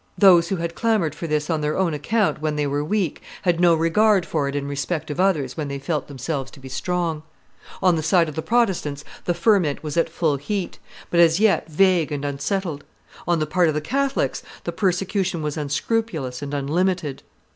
[0.17, 3.59] Those who had clamored for this on their own account when they were weak had
[3.59, 7.21] no regard for it in respect of others when they felt themselves to be strong.
[7.83, 10.79] On the side of the Protestants the ferment was at full heat,
[11.11, 12.83] but as yet vague and unsettled;
[13.27, 17.21] on the part of the Catholics the persecution was unscrupulous and unlimited.